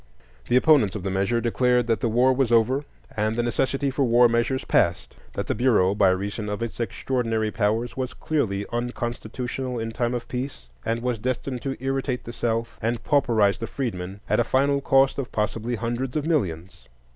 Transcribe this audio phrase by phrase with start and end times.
[0.47, 4.03] The opponents of the measure declared that the war was over, and the necessity for
[4.03, 9.77] war measures past; that the Bureau, by reason of its extraordinary powers, was clearly unconstitutional
[9.77, 14.21] in time of peace, and was destined to irritate the South and pauperize the freedmen,
[14.27, 16.87] at a final cost of possibly hundreds of millions.